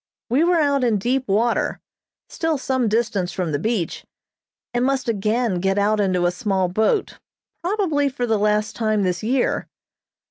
We 0.31 0.43
were 0.43 0.57
out 0.59 0.83
in 0.83 0.97
deep 0.97 1.27
water, 1.27 1.79
still 2.27 2.57
some 2.57 2.87
distance 2.89 3.31
from 3.31 3.51
the 3.51 3.59
beach, 3.59 4.03
and 4.73 4.83
must 4.83 5.07
again 5.07 5.59
get 5.59 5.77
out 5.77 5.99
into 5.99 6.25
a 6.25 6.31
small 6.31 6.69
boat, 6.69 7.19
probably 7.61 8.09
for 8.09 8.25
the 8.25 8.39
last 8.39 8.75
time 8.75 9.03
this 9.03 9.21
year. 9.21 9.67